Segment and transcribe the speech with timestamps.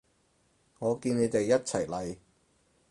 [0.79, 2.17] 我見你哋一齊嚟